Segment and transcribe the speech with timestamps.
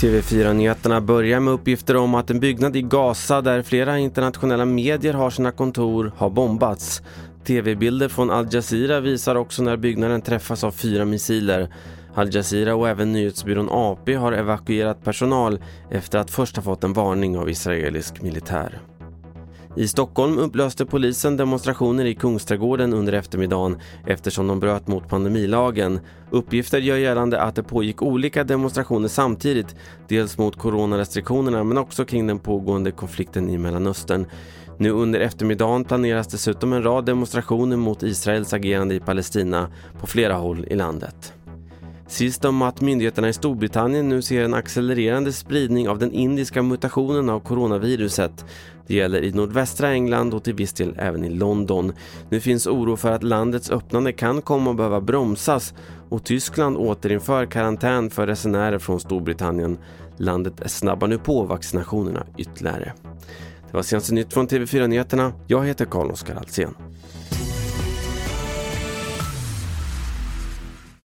[0.00, 5.30] TV4-nyheterna börjar med uppgifter om att en byggnad i Gaza där flera internationella medier har
[5.30, 7.02] sina kontor har bombats.
[7.44, 11.68] TV-bilder från Al Jazeera visar också när byggnaden träffas av fyra missiler.
[12.14, 15.58] Al Jazeera och även nyhetsbyrån AP har evakuerat personal
[15.90, 18.80] efter att först ha fått en varning av israelisk militär.
[19.78, 26.00] I Stockholm upplöste polisen demonstrationer i Kungsträdgården under eftermiddagen eftersom de bröt mot pandemilagen.
[26.30, 29.76] Uppgifter gör gällande att det pågick olika demonstrationer samtidigt,
[30.08, 34.26] dels mot coronarestriktionerna men också kring den pågående konflikten i Mellanöstern.
[34.78, 39.68] Nu under eftermiddagen planeras dessutom en rad demonstrationer mot Israels agerande i Palestina
[40.00, 41.35] på flera håll i landet.
[42.08, 47.28] Sist om att myndigheterna i Storbritannien nu ser en accelererande spridning av den indiska mutationen
[47.28, 48.44] av coronaviruset.
[48.86, 51.92] Det gäller i nordvästra England och till viss del även i London.
[52.30, 55.74] Nu finns oro för att landets öppnande kan komma att behöva bromsas
[56.08, 59.78] och Tyskland återinför karantän för resenärer från Storbritannien.
[60.16, 62.92] Landet snabbar nu på vaccinationerna ytterligare.
[63.70, 65.32] Det var senaste nytt från TV4 Nyheterna.
[65.46, 66.74] Jag heter Carl-Oskar Alsen.